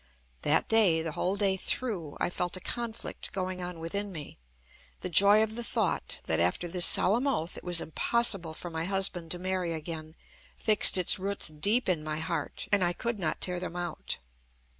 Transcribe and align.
That 0.41 0.67
day, 0.67 1.03
the 1.03 1.11
whole 1.11 1.35
day 1.35 1.55
through, 1.55 2.17
I 2.19 2.31
felt 2.31 2.57
a 2.57 2.59
conflict 2.59 3.31
going 3.33 3.61
on 3.61 3.79
within 3.79 4.11
me. 4.11 4.39
The 5.01 5.11
joy 5.11 5.43
of 5.43 5.53
the 5.53 5.63
thought, 5.63 6.21
that 6.25 6.39
after 6.39 6.67
this 6.67 6.87
solemn 6.87 7.27
oath 7.27 7.55
it 7.55 7.63
was 7.63 7.81
impossible 7.81 8.55
for 8.55 8.71
my 8.71 8.85
husband 8.85 9.29
to 9.29 9.37
marry 9.37 9.73
again, 9.73 10.15
fixed 10.57 10.97
its 10.97 11.19
roots 11.19 11.49
deep 11.49 11.87
in 11.87 12.03
my 12.03 12.17
heart, 12.17 12.67
and 12.71 12.83
I 12.83 12.93
could 12.93 13.19
not 13.19 13.41
tear 13.41 13.59
them 13.59 13.75
out. 13.75 14.17